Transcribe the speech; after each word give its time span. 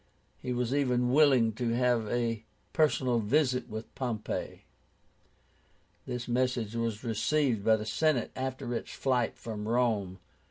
He 0.39 0.51
was 0.51 0.73
even 0.73 1.11
willing 1.13 1.53
to 1.53 1.75
have 1.75 2.07
a 2.09 2.43
personal 2.73 3.19
interview 3.19 3.61
with 3.69 3.93
Pompey. 3.93 4.65
This 6.07 6.27
message 6.27 6.75
was 6.75 7.03
received 7.03 7.63
by 7.63 7.75
the 7.75 7.85
Senate 7.85 8.31
after 8.35 8.73
its 8.73 8.89
flight 8.91 9.37
from 9.37 9.67
Rome. 9.67 10.17